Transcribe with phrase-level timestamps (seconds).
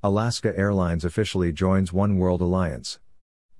[0.00, 3.00] Alaska Airlines officially joins One World Alliance.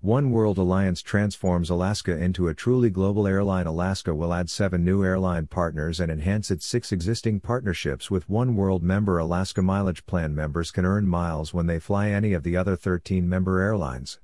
[0.03, 3.67] One World Alliance transforms Alaska into a truly global airline.
[3.67, 8.55] Alaska will add seven new airline partners and enhance its six existing partnerships with One
[8.55, 12.57] World member Alaska Mileage Plan members can earn miles when they fly any of the
[12.57, 14.21] other 13 member airlines.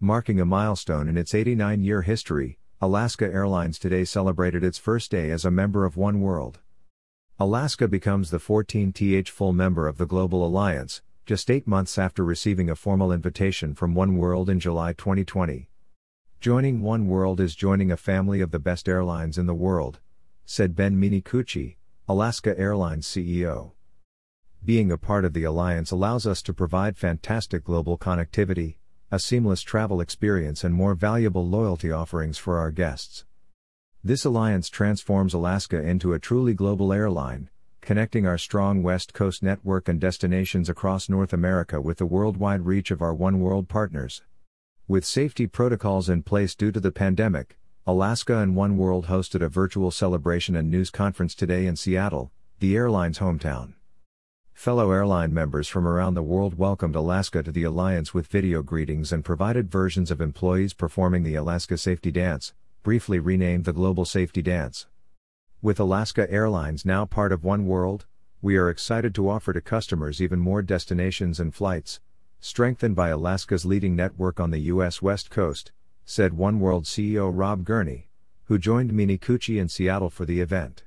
[0.00, 5.30] Marking a milestone in its 89 year history, Alaska Airlines today celebrated its first day
[5.30, 6.60] as a member of One World.
[7.38, 12.68] Alaska becomes the 14th full member of the Global Alliance, just eight months after receiving
[12.68, 15.70] a formal invitation from One World in July 2020.
[16.38, 20.00] Joining One World is joining a family of the best airlines in the world,
[20.44, 23.72] said Ben Minicucci, Alaska Airlines CEO.
[24.62, 28.76] Being a part of the alliance allows us to provide fantastic global connectivity,
[29.10, 33.24] a seamless travel experience, and more valuable loyalty offerings for our guests.
[34.02, 37.48] This alliance transforms Alaska into a truly global airline,
[37.84, 42.90] connecting our strong West Coast network and destinations across North America with the worldwide reach
[42.90, 44.22] of our One World partners.
[44.88, 49.50] With safety protocols in place due to the pandemic, Alaska and One World hosted a
[49.50, 53.74] virtual celebration and news conference today in Seattle, the airline's hometown.
[54.54, 59.12] Fellow airline members from around the world welcomed Alaska to the alliance with video greetings
[59.12, 64.40] and provided versions of employees performing the Alaska Safety Dance, briefly renamed the Global Safety
[64.40, 64.86] Dance.
[65.64, 68.04] With Alaska Airlines now part of One World,
[68.42, 72.00] we are excited to offer to customers even more destinations and flights,
[72.38, 75.00] strengthened by Alaska's leading network on the U.S.
[75.00, 75.72] West Coast,
[76.04, 78.10] said One World CEO Rob Gurney,
[78.42, 80.84] who joined Minicucci in Seattle for the event.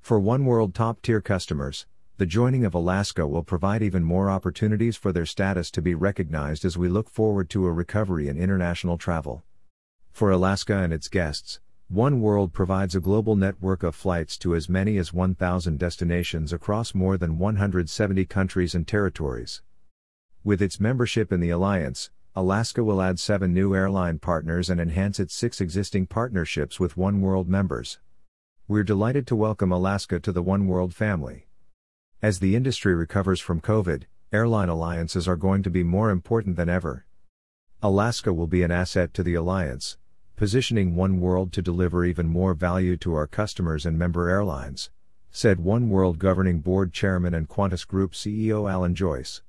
[0.00, 4.96] For One World top tier customers, the joining of Alaska will provide even more opportunities
[4.96, 8.98] for their status to be recognized as we look forward to a recovery in international
[8.98, 9.44] travel.
[10.10, 11.60] For Alaska and its guests,
[11.92, 16.94] one World provides a global network of flights to as many as 1,000 destinations across
[16.94, 19.60] more than 170 countries and territories.
[20.42, 25.20] With its membership in the alliance, Alaska will add seven new airline partners and enhance
[25.20, 27.98] its six existing partnerships with One World members.
[28.66, 31.46] We're delighted to welcome Alaska to the One World family.
[32.22, 36.70] As the industry recovers from COVID, airline alliances are going to be more important than
[36.70, 37.04] ever.
[37.82, 39.98] Alaska will be an asset to the alliance,
[40.36, 44.90] positioning One World to deliver even more value to our customers and member airlines,
[45.30, 49.42] said One World Governing Board Chairman and Qantas Group CEO Alan Joyce.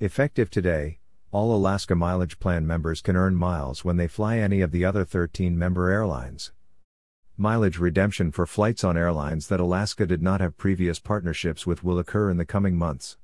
[0.00, 0.98] Effective today,
[1.32, 5.04] all Alaska Mileage Plan members can earn miles when they fly any of the other
[5.04, 6.52] 13 member airlines.
[7.36, 11.98] Mileage redemption for flights on airlines that Alaska did not have previous partnerships with will
[11.98, 13.18] occur in the coming months.